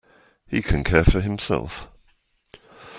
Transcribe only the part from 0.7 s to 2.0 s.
care for himself.